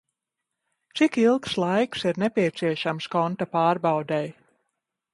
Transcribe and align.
Cik 0.99 1.19
ilgs 1.25 1.53
laiks 1.65 2.07
ir 2.13 2.21
nepieciešams 2.23 3.13
konta 3.17 3.51
pārbaudei? 3.55 4.27